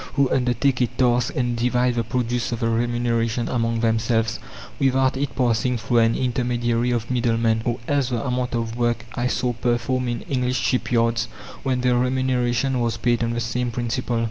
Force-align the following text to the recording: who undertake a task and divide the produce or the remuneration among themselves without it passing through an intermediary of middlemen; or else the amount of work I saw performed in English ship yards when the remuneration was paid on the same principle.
who 0.15 0.27
undertake 0.31 0.81
a 0.81 0.87
task 0.87 1.31
and 1.35 1.55
divide 1.55 1.93
the 1.93 2.03
produce 2.03 2.51
or 2.51 2.55
the 2.55 2.67
remuneration 2.67 3.47
among 3.47 3.81
themselves 3.81 4.39
without 4.79 5.15
it 5.15 5.35
passing 5.35 5.77
through 5.77 5.99
an 5.99 6.15
intermediary 6.15 6.89
of 6.89 7.11
middlemen; 7.11 7.61
or 7.65 7.77
else 7.87 8.09
the 8.09 8.25
amount 8.25 8.55
of 8.55 8.75
work 8.75 9.05
I 9.13 9.27
saw 9.27 9.53
performed 9.53 10.09
in 10.09 10.21
English 10.23 10.59
ship 10.59 10.91
yards 10.91 11.25
when 11.61 11.81
the 11.81 11.95
remuneration 11.95 12.79
was 12.79 12.97
paid 12.97 13.23
on 13.23 13.33
the 13.33 13.39
same 13.39 13.69
principle. 13.69 14.19